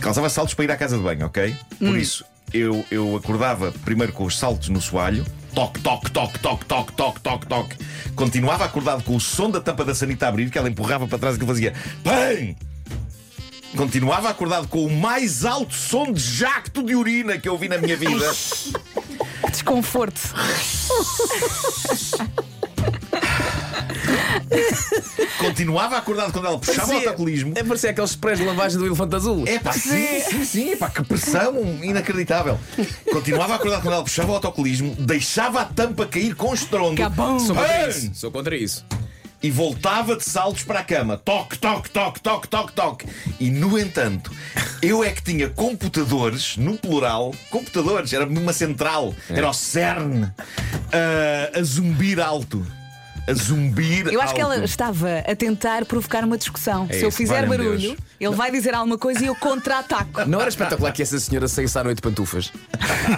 Calçava 0.00 0.28
saltos 0.28 0.54
para 0.54 0.64
ir 0.64 0.70
à 0.70 0.76
casa 0.76 0.96
de 0.96 1.02
banho, 1.02 1.24
ok? 1.26 1.56
Por 1.78 1.96
isso, 1.96 2.24
eu, 2.52 2.84
eu 2.90 3.16
acordava 3.16 3.72
primeiro 3.84 4.12
com 4.12 4.24
os 4.24 4.36
saltos 4.38 4.68
no 4.68 4.80
soalho. 4.80 5.24
Toque, 5.54 5.80
toque, 5.80 6.10
toque, 6.10 6.38
toque, 6.40 6.64
toque, 6.66 6.92
toque, 6.92 7.20
toque, 7.20 7.46
toque. 7.46 7.76
Continuava 8.16 8.64
acordado 8.64 9.02
com 9.04 9.14
o 9.14 9.20
som 9.20 9.48
da 9.50 9.60
tampa 9.60 9.84
da 9.84 9.94
sanita 9.94 10.26
a 10.26 10.28
abrir, 10.28 10.50
que 10.50 10.58
ela 10.58 10.68
empurrava 10.68 11.06
para 11.06 11.18
trás 11.18 11.36
e 11.36 11.38
que 11.38 11.46
fazia 11.46 11.72
PAM! 12.02 12.54
Continuava 13.76 14.28
acordado 14.28 14.68
com 14.68 14.86
o 14.86 14.90
mais 14.90 15.44
alto 15.44 15.74
som 15.74 16.12
de 16.12 16.20
jacto 16.20 16.82
de 16.82 16.94
urina 16.94 17.38
que 17.38 17.48
eu 17.48 17.58
vi 17.58 17.68
na 17.68 17.78
minha 17.78 17.96
vida. 17.96 18.32
Que 19.44 19.50
desconforto. 19.50 20.20
Continuava 25.38 25.98
acordado 25.98 26.32
quando 26.32 26.46
ela 26.46 26.58
puxava 26.58 26.92
o 26.92 26.96
autocolismo. 26.96 27.52
É 27.56 27.64
parecer 27.64 27.88
aqueles 27.88 28.10
sprays 28.10 28.38
de 28.38 28.44
lavagem 28.44 28.78
do 28.78 28.86
elefante 28.86 29.16
azul. 29.16 29.44
É 29.46 29.58
pá, 29.58 29.72
sim, 29.72 30.20
sim, 30.20 30.44
sim, 30.44 30.72
é 30.72 30.76
pá, 30.76 30.88
que 30.88 31.02
pressão 31.02 31.54
inacreditável. 31.82 32.58
Continuava 33.10 33.56
acordado 33.56 33.82
quando 33.82 33.94
ela 33.94 34.04
puxava 34.04 34.30
o 34.30 34.34
autocolismo, 34.34 34.94
deixava 34.96 35.60
a 35.62 35.64
tampa 35.64 36.06
cair 36.06 36.34
com 36.34 36.54
estrondo 36.54 36.96
Cabão. 36.96 37.38
Sou 37.40 37.54
contra 37.54 37.88
isso. 37.88 38.10
Sou 38.14 38.30
contra 38.30 38.56
isso. 38.56 38.86
E 39.44 39.50
voltava 39.50 40.16
de 40.16 40.24
saltos 40.24 40.62
para 40.62 40.78
a 40.80 40.82
cama. 40.82 41.18
Toque, 41.18 41.58
toque, 41.58 41.90
toque, 41.90 42.18
toque, 42.18 42.48
toque, 42.48 42.72
toque. 42.72 43.06
E 43.38 43.50
no 43.50 43.78
entanto, 43.78 44.32
eu 44.80 45.04
é 45.04 45.10
que 45.10 45.22
tinha 45.22 45.50
computadores, 45.50 46.56
no 46.56 46.78
plural, 46.78 47.30
computadores, 47.50 48.14
era 48.14 48.24
uma 48.24 48.54
central, 48.54 49.14
era 49.28 49.46
o 49.46 49.52
CERN, 49.52 50.32
ah, 50.90 51.58
a 51.58 51.62
zumbir 51.62 52.20
alto. 52.20 52.66
A 53.28 53.34
zumbir 53.34 54.06
Eu 54.06 54.20
acho 54.20 54.34
que 54.34 54.40
alto. 54.40 54.54
ela 54.54 54.64
estava 54.64 55.18
a 55.18 55.36
tentar 55.36 55.84
provocar 55.84 56.24
uma 56.24 56.38
discussão. 56.38 56.86
É 56.88 56.94
Se 56.94 57.02
eu 57.04 57.08
isso, 57.08 57.16
fizer 57.18 57.46
barulho, 57.46 57.78
Deus. 57.78 57.96
ele 58.20 58.34
vai 58.34 58.50
dizer 58.50 58.74
alguma 58.74 58.96
coisa 58.98 59.22
e 59.24 59.26
eu 59.26 59.34
contra-ataco. 59.34 60.24
Não 60.26 60.40
era 60.40 60.48
espetacular 60.48 60.90
que 60.92 61.02
essa 61.02 61.18
senhora 61.18 61.48
saísse 61.48 61.78
à 61.78 61.84
noite 61.84 61.96
de 61.96 62.02
pantufas? 62.02 62.50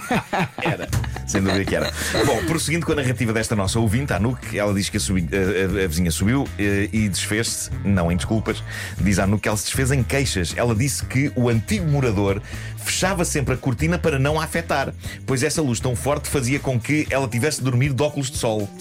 Era, 0.63 0.89
sem 1.27 1.43
dúvida 1.43 1.65
que 1.65 1.75
era. 1.75 1.93
Bom, 2.25 2.45
prosseguindo 2.47 2.87
com 2.87 2.93
a 2.93 2.97
narrativa 2.97 3.33
desta 3.33 3.55
nossa 3.57 3.79
ouvinte, 3.79 4.13
a 4.13 4.19
Nuke, 4.19 4.59
ela 4.59 4.73
diz 4.73 4.89
que 4.89 4.97
a, 4.97 5.01
subi- 5.01 5.29
a- 5.33 5.81
a- 5.81 5.85
a 5.85 5.89
vizinha 5.89 6.11
subiu 6.11 6.47
eh, 6.59 6.89
e 6.93 7.09
desfez-se, 7.09 7.71
não 7.85 8.11
em 8.13 8.17
desculpas, 8.17 8.63
diz 9.01 9.19
a 9.19 9.27
Nuke 9.27 9.43
que 9.43 9.49
ela 9.49 9.57
se 9.57 9.65
desfez 9.65 9.91
em 9.93 10.03
queixas. 10.03 10.55
Ela 10.57 10.75
disse 10.75 11.05
que 11.05 11.31
o 11.37 11.49
antigo 11.49 11.87
morador 11.91 12.41
fechava 12.85 13.25
sempre 13.25 13.55
a 13.55 13.57
cortina 13.57 13.99
para 13.99 14.19
não 14.19 14.41
a 14.41 14.45
afetar, 14.45 14.93
pois 15.27 15.43
essa 15.43 15.61
luz 15.61 15.81
tão 15.81 15.97
forte 15.97 16.29
fazia 16.29 16.59
com 16.61 16.79
que 16.81 17.07
ela 17.11 17.27
tivesse 17.29 17.59
de 17.59 17.65
dormir 17.65 17.93
de 17.93 18.03
óculos 18.03 18.31
de 18.31 18.39
sol. 18.39 18.69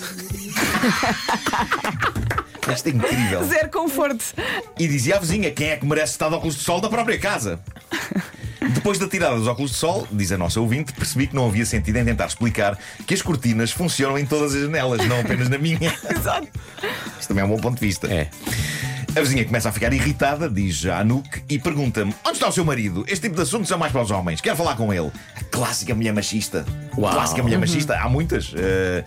Isto 2.74 2.88
é 2.88 2.92
incrível. 2.92 3.44
Zero 3.46 3.70
conforto. 3.70 4.26
E 4.80 4.88
dizia 4.88 5.18
à 5.18 5.20
vizinha: 5.20 5.52
quem 5.52 5.70
é 5.70 5.78
que 5.78 5.86
merece 5.86 6.14
estar 6.14 6.30
de 6.30 6.36
óculos 6.36 6.56
de 6.56 6.62
sol 6.64 6.82
da 6.82 6.90
própria 6.90 7.18
casa? 7.20 7.60
Depois 8.74 8.98
da 8.98 9.08
tirada 9.08 9.36
dos 9.36 9.48
óculos 9.48 9.72
de 9.72 9.78
sol, 9.78 10.08
diz 10.12 10.32
a 10.32 10.38
nossa 10.38 10.60
ouvinte, 10.60 10.94
percebi 10.94 11.28
que 11.28 11.36
não 11.36 11.48
havia 11.48 11.66
sentido 11.66 11.98
em 11.98 12.06
tentar 12.06 12.26
explicar 12.26 12.78
que 13.06 13.14
as 13.14 13.22
cortinas 13.22 13.72
funcionam 13.72 14.18
em 14.18 14.26
todas 14.26 14.56
as 14.56 14.62
janelas, 14.62 15.06
não 15.08 15.20
apenas 15.20 15.50
na 15.50 15.58
minha. 15.58 15.94
Exato. 16.10 16.48
Isto 17.20 17.28
também 17.28 17.44
é 17.44 17.46
um 17.46 17.50
bom 17.50 17.60
ponto 17.60 17.80
de 17.80 17.86
vista. 17.86 18.08
É. 18.08 18.30
A 19.16 19.22
vizinha 19.22 19.46
começa 19.46 19.70
a 19.70 19.72
ficar 19.72 19.94
irritada, 19.94 20.50
diz 20.50 20.86
a 20.86 21.00
Anouk, 21.00 21.44
e 21.48 21.58
pergunta-me: 21.58 22.14
onde 22.26 22.34
está 22.34 22.50
o 22.50 22.52
seu 22.52 22.66
marido? 22.66 23.06
Este 23.08 23.22
tipo 23.22 23.36
de 23.36 23.44
assuntos 23.44 23.70
são 23.70 23.78
mais 23.78 23.92
para 23.92 24.02
os 24.02 24.12
homens. 24.12 24.42
Quero 24.42 24.58
falar 24.58 24.76
com 24.76 24.94
ele. 24.94 25.10
A 25.36 25.44
clássica 25.46 25.96
mulher 25.96 26.14
machista. 26.14 26.66
Uau. 26.98 27.14
Clássica 27.14 27.42
mulher 27.42 27.58
machista. 27.58 27.98
Há 27.98 28.10
muitas. 28.10 28.52
Eh, 28.54 29.06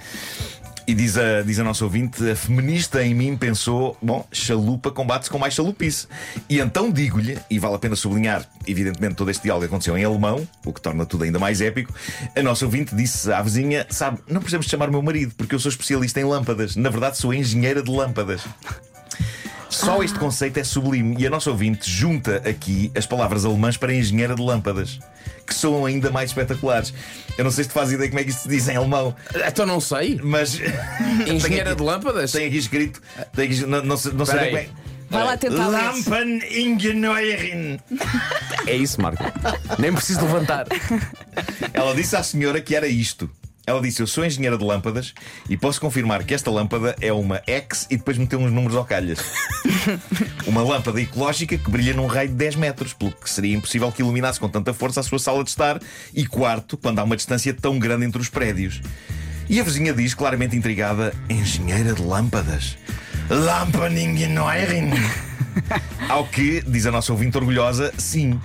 E 0.89 0.95
diz 0.95 1.19
a, 1.19 1.43
diz 1.43 1.59
a 1.59 1.65
nossa 1.65 1.85
ouvinte: 1.85 2.31
a 2.31 2.35
feminista 2.35 3.05
em 3.05 3.15
mim 3.15 3.37
pensou, 3.37 3.95
bom, 4.01 4.27
chalupa 4.33 4.91
combate-se 4.91 5.31
com 5.31 5.39
mais 5.39 5.53
chalupice. 5.53 6.09
E 6.49 6.59
então 6.61 6.91
digo-lhe, 6.91 7.39
e 7.51 7.59
vale 7.59 7.75
a 7.75 7.79
pena 7.79 7.95
sublinhar, 7.95 8.49
evidentemente, 8.67 9.15
todo 9.15 9.31
este 9.31 9.43
diálogo 9.43 9.67
aconteceu 9.67 9.99
em 9.99 10.05
alemão, 10.05 10.49
o 10.65 10.73
que 10.73 10.81
torna 10.81 11.05
tudo 11.05 11.25
ainda 11.25 11.39
mais 11.39 11.61
épico. 11.61 11.93
A 12.35 12.43
nossa 12.43 12.65
ouvinte 12.65 12.97
disse 12.97 13.31
à 13.31 13.43
vizinha: 13.43 13.87
sabe, 13.91 14.19
não 14.27 14.41
precisamos 14.41 14.67
chamar 14.67 14.89
o 14.89 14.93
meu 14.93 15.03
marido, 15.03 15.35
porque 15.37 15.55
eu 15.55 15.59
sou 15.59 15.69
especialista 15.69 16.23
em 16.23 16.25
lâmpadas. 16.25 16.75
Na 16.75 16.89
verdade, 16.89 17.19
sou 17.19 17.35
engenheira 17.35 17.83
de 17.83 17.91
lâmpadas. 17.91 18.41
Só 19.79 20.03
este 20.03 20.19
conceito 20.19 20.59
é 20.59 20.65
sublime 20.65 21.15
e 21.21 21.27
a 21.27 21.31
nossa 21.31 21.51
ouvinte 21.51 21.89
junta 21.89 22.43
aqui 22.45 22.91
as 22.97 23.07
palavras 23.07 23.45
alemãs 23.45 23.77
para 23.77 23.95
engenheira 23.95 24.35
de 24.35 24.43
lâmpadas, 24.43 24.99
que 25.47 25.55
soam 25.55 25.87
ainda 25.87 26.11
mais 26.11 26.31
espetaculares. 26.31 26.93
Eu 27.39 27.45
não 27.45 27.51
sei 27.53 27.63
se 27.63 27.71
te 27.71 27.75
faz 27.75 27.93
ideia 27.93 28.09
como 28.09 28.19
é 28.19 28.25
que 28.25 28.31
isto 28.31 28.43
se 28.43 28.49
diz 28.49 28.67
em 28.69 28.75
alemão, 28.77 29.15
Então 29.47 29.65
não 29.65 29.79
sei. 29.81 30.21
mas. 30.23 30.59
Engenheira 31.33 31.67
Tem 31.71 31.77
de 31.77 31.83
lâmpadas? 31.85 32.33
Tem 32.33 32.49
aqui 32.49 32.57
escrito. 32.59 33.01
Tem 33.33 33.45
aqui, 33.47 33.65
não, 33.67 33.83
não, 33.85 33.97
sei- 33.97 34.13
não 34.13 34.27
sei 34.27 34.35
bem 34.39 34.47
como 34.49 34.59
é. 34.59 34.69
Vai 35.11 35.25
lá 35.25 35.37
tentar. 35.37 35.69
Lampeningenieurin. 35.69 37.79
É 38.67 38.75
isso, 38.77 39.01
Marco. 39.01 39.23
Nem 39.79 39.93
preciso 39.93 40.23
levantar. 40.23 40.67
Ela 41.73 41.95
disse 41.95 42.17
à 42.17 42.23
senhora 42.25 42.61
que 42.61 42.75
era 42.75 42.89
isto. 42.89 43.31
Ela 43.69 43.83
disse: 43.83 44.01
Eu 44.01 44.07
sou 44.07 44.25
engenheira 44.25 44.57
de 44.57 44.65
lâmpadas 44.65 45.13
e 45.47 45.55
posso 45.55 45.79
confirmar 45.79 46.25
que 46.25 46.33
esta 46.33 46.51
lâmpada 46.51 46.97
é 47.03 47.13
uma 47.13 47.43
X 47.47 47.87
e 47.91 47.99
depois 47.99 48.17
meteu 48.17 48.41
uns 48.41 48.51
números 48.51 48.75
ao 48.75 48.83
calhas. 48.83 49.19
uma 50.49 50.63
lâmpada 50.63 50.99
ecológica 50.99 51.59
que 51.59 51.71
brilha 51.71 51.93
num 51.93 52.07
raio 52.07 52.31
de 52.31 52.35
10 52.35 52.57
metros, 52.57 52.95
pelo 52.95 53.13
que 53.13 53.29
seria 53.29 53.55
impossível 53.55 53.93
que 53.93 54.01
iluminasse 54.01 54.41
com 54.41 54.49
tanta 54.49 54.73
força 54.73 55.01
a 55.01 55.03
sua 55.03 55.19
sala 55.19 55.45
de 55.45 55.51
estar 55.51 55.79
e 56.15 56.27
quarto, 56.27 56.79
quando 56.79 56.99
há 56.99 57.05
uma 57.05 57.15
distância 57.15 57.53
tão 57.53 57.79
grande 57.79 58.07
entre 58.07 58.23
os 58.23 58.31
prédios. 58.31 58.81
E 59.51 59.61
a 59.61 59.63
vizinha 59.63 59.93
diz, 59.93 60.15
claramente 60.15 60.57
intrigada: 60.57 61.15
Engenheira 61.29 61.93
de 61.93 62.01
lâmpadas. 62.01 62.79
Lampaningenoirin. 63.29 64.93
Ao 66.09 66.27
que, 66.27 66.63
diz 66.67 66.87
a 66.87 66.91
nossa 66.91 67.13
ouvinte 67.13 67.37
orgulhosa, 67.37 67.93
sim. 67.99 68.41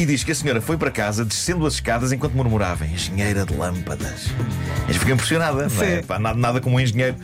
E 0.00 0.06
diz 0.06 0.24
que 0.24 0.32
a 0.32 0.34
senhora 0.34 0.62
foi 0.62 0.78
para 0.78 0.90
casa 0.90 1.26
descendo 1.26 1.66
as 1.66 1.74
escadas 1.74 2.10
enquanto 2.10 2.32
murmurava 2.32 2.86
engenheira 2.86 3.44
de 3.44 3.54
lâmpadas. 3.54 4.28
Eu 4.88 4.94
fiquei 4.94 5.12
impressionada, 5.12 5.68
não 5.68 5.82
é? 5.82 6.00
Pá, 6.00 6.18
nada, 6.18 6.38
nada 6.38 6.58
como 6.58 6.76
um 6.76 6.80
engenheiro. 6.80 7.16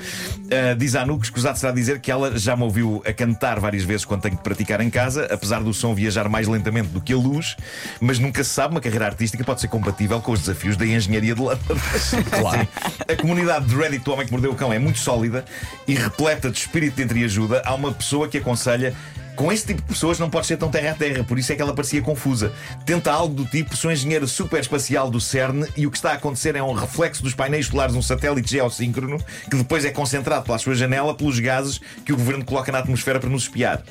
Ah, 0.50 0.75
diz 0.75 0.95
a 0.95 1.00
Anu 1.00 1.18
que 1.18 1.25
escusado 1.25 1.59
será 1.59 1.73
dizer 1.73 2.00
que 2.00 2.11
ela 2.11 2.37
já 2.38 2.54
me 2.54 2.64
ouviu 2.64 3.02
a 3.06 3.14
cantar 3.14 3.59
várias 3.61 3.83
vezes 3.83 4.04
quando 4.04 4.21
tenho 4.21 4.37
que 4.37 4.42
praticar 4.42 4.83
em 4.83 4.90
casa, 4.90 5.26
apesar 5.30 5.62
do 5.62 5.73
som 5.73 5.95
viajar 5.95 6.28
mais 6.28 6.47
lentamente 6.47 6.88
do 6.88 7.00
que 7.00 7.14
a 7.14 7.16
luz, 7.16 7.56
mas 7.99 8.18
nunca 8.18 8.45
se 8.45 8.50
sabe, 8.50 8.75
uma 8.75 8.80
carreira 8.83 9.06
artística 9.06 9.42
pode 9.42 9.62
ser 9.62 9.68
compatível 9.68 10.21
com 10.21 10.33
os 10.33 10.40
desafios 10.40 10.76
da 10.76 10.87
engenharia 10.87 11.35
de 11.35 11.40
lâmpadas. 11.40 12.12
Claro. 12.37 12.68
A 13.09 13.16
comunidade 13.16 13.64
de 13.64 13.75
Reddit 13.75 14.04
do 14.04 14.12
Homem 14.12 14.26
que 14.26 14.33
Mordeu 14.33 14.52
o 14.52 14.54
Cão 14.54 14.71
é 14.71 14.78
muito 14.78 14.99
sólida 14.99 15.45
e 15.88 15.95
repleta 15.95 16.50
de 16.50 16.59
espírito 16.59 16.97
de 16.97 17.02
entreajuda. 17.02 17.62
Há 17.64 17.75
uma 17.75 17.90
pessoa 17.92 18.28
que 18.28 18.37
aconselha. 18.37 18.95
Com 19.37 19.52
esse 19.52 19.66
tipo 19.66 19.83
de 19.83 19.88
pessoas 19.88 20.19
não 20.19 20.31
pode 20.31 20.47
ser 20.47 20.57
tão 20.57 20.71
terra 20.71 20.93
a 20.93 20.95
terra, 20.95 21.23
por 21.23 21.38
isso 21.38 21.52
é 21.52 21.57
que 21.57 21.62
ela 21.62 21.75
parecia 21.75 22.00
confusa. 22.00 22.52
Tenta 22.87 23.12
algo 23.12 23.35
do 23.35 23.45
tipo: 23.45 23.76
sou 23.76 23.93
engenheiro 23.93 24.26
superespacial 24.26 25.11
do 25.11 25.21
CERN 25.21 25.66
e 25.76 25.87
o 25.87 25.90
que 25.90 25.99
está 25.99 26.12
a 26.12 26.14
acontecer 26.14 26.57
é 26.57 26.62
um 26.62 26.73
reflexo 26.73 27.23
dos 27.23 27.35
painéis 27.35 27.66
solares 27.66 27.93
de 27.93 27.99
um 27.99 28.02
satélite 28.02 28.50
geossíncrono 28.50 29.19
que 29.50 29.57
depois 29.57 29.85
é 29.85 29.90
concentrado 29.90 30.45
pela 30.45 30.59
sua 30.59 30.75
janela 30.75 31.14
pelos 31.14 31.38
gases 31.38 31.81
que 32.05 32.12
o 32.12 32.16
governo 32.16 32.45
coloca 32.45 32.73
na 32.73 32.78
atmosfera 32.78 33.21
para 33.21 33.28
nos 33.28 33.43
espiar. 33.43 33.83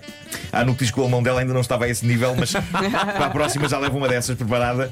A 0.51 0.61
Anu 0.61 0.73
que 0.73 0.83
diz 0.83 0.91
que 0.91 0.99
o 0.99 1.03
alemão 1.03 1.21
dela 1.21 1.41
ainda 1.41 1.53
não 1.53 1.61
estava 1.61 1.85
a 1.85 1.89
esse 1.89 2.05
nível, 2.05 2.35
mas 2.35 2.51
para 2.73 3.25
a 3.27 3.29
próxima 3.29 3.69
já 3.69 3.77
leva 3.77 3.95
uma 3.95 4.07
dessas 4.07 4.35
preparada. 4.35 4.91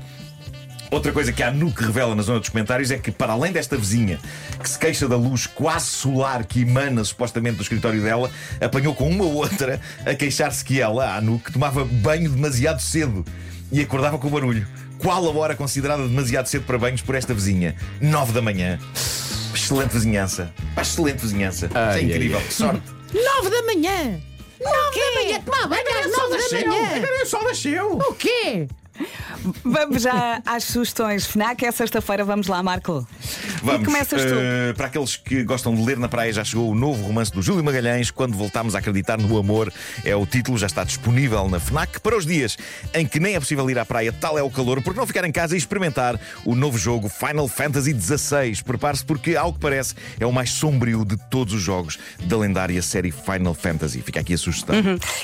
Outra 0.93 1.11
coisa 1.11 1.33
que 1.33 1.41
a 1.41 1.49
Nuke 1.49 1.83
revela 1.83 2.13
na 2.13 2.21
zona 2.21 2.39
dos 2.39 2.49
comentários 2.49 2.91
é 2.91 2.99
que, 2.99 3.11
para 3.11 3.33
além 3.33 3.51
desta 3.51 3.75
vizinha 3.75 4.19
que 4.61 4.69
se 4.69 4.77
queixa 4.77 5.07
da 5.07 5.15
luz 5.15 5.47
quase 5.47 5.87
solar 5.87 6.45
que 6.45 6.61
emana 6.61 7.03
supostamente 7.03 7.57
do 7.57 7.63
escritório 7.63 7.99
dela, 7.99 8.29
apanhou 8.61 8.93
com 8.93 9.09
uma 9.09 9.23
ou 9.23 9.33
outra 9.33 9.81
a 10.05 10.13
queixar-se 10.13 10.63
que 10.63 10.79
ela, 10.79 11.17
a 11.17 11.19
Nuke, 11.19 11.51
tomava 11.51 11.83
banho 11.83 12.29
demasiado 12.29 12.79
cedo 12.79 13.25
e 13.71 13.81
acordava 13.81 14.19
com 14.19 14.27
o 14.27 14.29
barulho. 14.29 14.67
Qual 14.99 15.25
a 15.25 15.31
hora 15.31 15.55
considerada 15.55 16.07
demasiado 16.07 16.45
cedo 16.45 16.63
para 16.63 16.77
banhos 16.77 17.01
por 17.01 17.15
esta 17.15 17.33
vizinha? 17.33 17.75
Nove 17.99 18.31
da 18.31 18.41
manhã. 18.43 18.77
Excelente 19.51 19.93
vizinhança. 19.93 20.53
Excelente 20.79 21.21
vizinhança. 21.21 21.71
Ai, 21.73 22.01
é 22.01 22.03
incrível. 22.03 22.37
ai, 22.37 22.43
ai. 22.43 22.47
Que 22.47 22.53
sorte. 22.53 22.83
Nove 23.11 23.49
da 23.49 23.63
manhã! 23.63 24.21
Nove 24.61 24.99
da 24.99 25.23
manhã! 25.23 25.41
Tomar 25.43 25.67
banho 25.67 25.87
às 25.87 26.11
nove 26.15 26.37
da 26.37 26.67
manhã! 26.67 26.97
Agora 26.97 27.23
o 27.23 27.25
sol 27.25 27.43
nasceu. 27.43 27.93
O 27.97 28.13
quê? 28.13 28.67
Vamos 29.63 30.03
já 30.03 30.41
às 30.45 30.63
sugestões 30.65 31.25
FNAC. 31.25 31.65
É 31.65 31.71
sexta-feira, 31.71 32.23
vamos 32.23 32.47
lá, 32.47 32.61
Marco. 32.61 33.05
Vamos. 33.63 33.81
E 33.81 33.85
começas 33.85 34.21
tu. 34.21 34.33
eh, 34.33 34.73
para 34.73 34.87
aqueles 34.87 35.15
que 35.15 35.43
gostam 35.43 35.73
de 35.73 35.83
ler 35.83 35.97
na 35.97 36.07
praia, 36.09 36.31
já 36.33 36.43
chegou 36.43 36.69
o 36.69 36.75
novo 36.75 37.05
romance 37.07 37.31
do 37.31 37.41
Júlio 37.41 37.63
Magalhães. 37.63 38.11
Quando 38.11 38.35
voltamos 38.35 38.75
a 38.75 38.79
acreditar 38.79 39.17
no 39.17 39.37
amor, 39.37 39.71
é 40.03 40.15
o 40.15 40.25
título, 40.25 40.57
já 40.57 40.67
está 40.67 40.83
disponível 40.83 41.47
na 41.49 41.59
Fnac 41.59 41.99
para 42.01 42.17
os 42.17 42.25
dias 42.25 42.57
em 42.93 43.05
que 43.05 43.19
nem 43.19 43.35
é 43.35 43.39
possível 43.39 43.69
ir 43.69 43.79
à 43.79 43.85
praia, 43.85 44.11
tal 44.11 44.37
é 44.37 44.43
o 44.43 44.49
calor, 44.49 44.81
porque 44.81 44.99
não 44.99 45.07
ficar 45.07 45.23
em 45.25 45.31
casa 45.31 45.55
e 45.55 45.57
experimentar 45.57 46.19
o 46.45 46.55
novo 46.55 46.77
jogo 46.77 47.09
Final 47.09 47.47
Fantasy 47.47 47.93
XVI. 47.99 48.61
Prepare-se, 48.63 49.05
porque, 49.05 49.35
ao 49.35 49.53
que 49.53 49.59
parece, 49.59 49.95
é 50.19 50.25
o 50.25 50.31
mais 50.31 50.51
sombrio 50.51 51.05
de 51.05 51.17
todos 51.29 51.53
os 51.53 51.61
jogos 51.61 51.97
da 52.25 52.37
lendária 52.37 52.81
série 52.81 53.11
Final 53.11 53.53
Fantasy. 53.53 54.01
Fica 54.01 54.19
aqui 54.19 54.33
a 54.33 54.37
sugestão. 54.37 54.75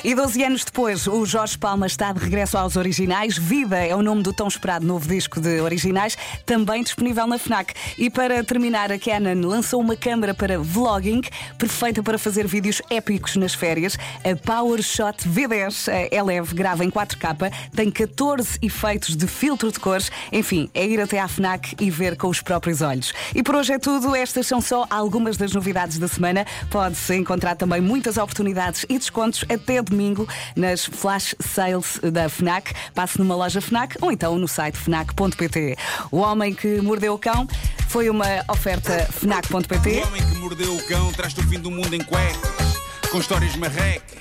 E 0.04 0.16
12 0.16 0.44
anos 0.44 0.64
depois, 0.64 1.08
o 1.08 1.26
Jorge 1.26 1.58
Palma 1.58 1.88
está 1.88 2.12
de 2.12 2.20
regresso 2.20 2.58
aos 2.58 2.76
originais. 2.76 3.38
Vida 3.38 3.78
é 3.78 3.96
o 3.96 4.02
nome 4.02 4.24
do 4.24 4.32
tão 4.34 4.48
esperado 4.48 4.86
novo 4.86 5.08
disco 5.08 5.40
de 5.42 5.60
originais, 5.60 6.18
também 6.46 6.84
disponível 6.84 7.28
na 7.28 7.38
Fnac. 7.38 7.74
E 7.98 8.10
para 8.10 8.29
terminar, 8.44 8.92
a 8.92 9.00
Canon 9.00 9.48
lançou 9.48 9.82
uma 9.82 9.96
câmara 9.96 10.34
para 10.34 10.60
vlogging, 10.60 11.22
perfeita 11.58 12.02
para 12.04 12.18
fazer 12.18 12.48
vídeos 12.48 12.82
épicos 12.90 13.36
nas 13.36 13.54
férias. 13.54 13.98
A 14.24 14.36
PowerShot 14.36 15.28
V10 15.28 15.92
eh, 15.92 16.10
é 16.12 16.24
leve, 16.24 16.54
grava 16.54 16.86
em 16.86 16.92
4K, 16.92 17.52
tem 17.76 17.90
14 17.90 18.60
efeitos 18.62 19.16
de 19.16 19.28
filtro 19.28 19.72
de 19.72 19.80
cores. 19.80 20.12
Enfim, 20.32 20.70
é 20.74 20.86
ir 20.88 21.02
até 21.02 21.20
à 21.20 21.28
Fnac 21.28 21.76
e 21.80 21.90
ver 21.90 22.16
com 22.16 22.28
os 22.28 22.42
próprios 22.42 22.82
olhos. 22.82 23.14
E 23.34 23.42
por 23.42 23.56
hoje 23.56 23.74
é 23.74 23.80
tudo. 23.80 24.16
Estas 24.16 24.48
são 24.48 24.62
só 24.62 24.86
algumas 24.90 25.36
das 25.36 25.54
novidades 25.54 25.98
da 25.98 26.08
semana. 26.08 26.46
Pode-se 26.70 27.16
encontrar 27.16 27.56
também 27.56 27.82
muitas 27.82 28.18
oportunidades 28.18 28.86
e 28.88 28.98
descontos 28.98 29.44
até 29.50 29.82
domingo 29.82 30.28
nas 30.56 30.86
flash 30.86 31.36
sales 31.40 32.00
da 32.12 32.30
Fnac. 32.30 32.74
Passe 32.94 33.18
numa 33.20 33.36
loja 33.36 33.60
Fnac 33.62 33.98
ou 34.02 34.12
então 34.12 34.38
no 34.38 34.48
site 34.48 34.78
fnac.pt. 34.78 35.76
O 36.12 36.18
homem 36.18 36.54
que 36.54 36.82
mordeu 36.82 37.14
o 37.14 37.18
cão 37.18 37.48
foi 37.90 38.08
uma 38.08 38.26
oferta 38.48 39.08
fnac.pt. 39.12 39.90
O 39.90 40.08
homem 40.08 40.22
que 40.22 40.36
mordeu 40.36 40.76
o 40.76 40.84
cão 40.84 41.12
traz-te 41.12 41.40
o 41.40 41.44
fim 41.48 41.60
do 41.60 41.72
mundo 41.72 41.94
em 41.94 42.04
cuecas, 42.04 42.78
com 43.12 43.20
histórias 43.20 43.56
marrecas. 43.56 44.20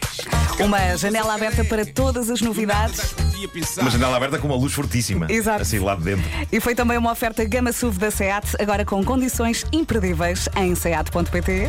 Uma 0.59 0.97
janela 0.97 1.35
aberta 1.35 1.63
para 1.63 1.85
todas 1.85 2.31
as 2.31 2.41
novidades. 2.41 3.15
Uma 3.77 3.91
janela 3.91 4.17
aberta 4.17 4.39
com 4.39 4.49
uma 4.49 4.57
luz 4.57 4.73
fortíssima. 4.73 5.31
Exato. 5.31 5.63
Assim 5.63 5.79
lá 5.79 5.95
de 5.95 6.03
dentro. 6.03 6.25
E 6.51 6.59
foi 6.61 6.75
também 6.75 6.97
uma 6.97 7.13
oferta 7.13 7.45
Gama 7.45 7.71
SUV 7.71 7.99
da 7.99 8.11
SEAT, 8.11 8.57
agora 8.59 8.85
com 8.85 9.05
condições 9.05 9.65
imperdíveis 9.71 10.49
em 10.57 10.75
seat.pt. 10.75 11.69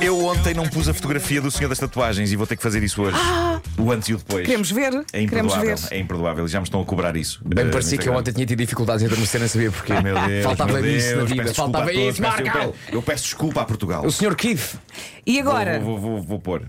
Eu 0.00 0.18
ontem 0.24 0.54
não 0.54 0.66
pus 0.66 0.88
a 0.88 0.94
fotografia 0.94 1.42
do 1.42 1.50
senhor 1.50 1.68
das 1.68 1.78
tatuagens 1.78 2.32
e 2.32 2.36
vou 2.36 2.46
ter 2.46 2.56
que 2.56 2.62
fazer 2.62 2.82
isso 2.82 3.02
hoje. 3.02 3.18
O 3.78 3.92
antes 3.92 4.08
e 4.08 4.14
o 4.14 4.16
depois. 4.16 4.46
Queremos 4.46 4.70
ver? 4.70 4.94
É 5.12 5.26
Queremos 5.26 5.52
imperdoável. 5.52 5.76
ver. 5.76 5.94
É 5.94 5.98
imperdoável. 5.98 6.48
Já 6.48 6.58
me 6.58 6.64
estão 6.64 6.80
a 6.80 6.84
cobrar 6.86 7.16
isso. 7.16 7.38
Bem 7.44 7.66
Eh, 7.66 7.70
parecia 7.70 7.96
no 7.96 8.02
que 8.02 8.08
eu 8.08 8.12
Instagram. 8.12 8.18
ontem 8.20 8.32
tinha 8.32 8.46
tido 8.46 8.58
dificuldades 8.58 9.02
em 9.02 9.06
adormecer, 9.06 9.40
não 9.40 9.48
sabia 9.48 9.70
porquê. 9.70 9.92
Meu 10.00 10.14
Deus, 10.26 10.44
Faltava 10.44 10.72
meu 10.72 10.86
isso 10.96 11.10
na 11.10 11.16
Deus, 11.16 11.28
vida. 11.30 11.42
peço 11.42 11.52
desculpa 11.52 11.72
Faltava 11.78 11.90
a 11.90 11.94
todos, 11.94 12.08
isso, 12.14 12.22
peço- 12.22 12.40
eu 12.40 12.44
Marco! 12.46 12.58
peço- 12.72 12.94
Eu 12.96 13.02
peço 13.02 13.24
desculpa 13.24 13.60
a 13.60 13.64
Portugal. 13.66 14.06
O 14.06 14.10
senhor 14.12 14.34
Keith. 14.36 14.74
E 15.26 15.38
agora? 15.38 15.78
Vou, 15.80 15.98
vou, 15.98 16.12
vou, 16.16 16.22
vou 16.22 16.40
pôr. 16.40 16.62